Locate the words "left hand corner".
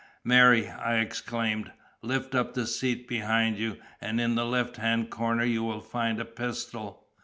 4.47-5.43